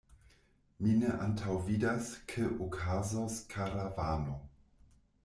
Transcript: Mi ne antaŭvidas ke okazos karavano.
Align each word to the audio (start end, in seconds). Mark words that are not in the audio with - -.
Mi 0.85 0.93
ne 1.01 1.11
antaŭvidas 1.25 2.09
ke 2.31 2.47
okazos 2.69 3.37
karavano. 3.53 4.35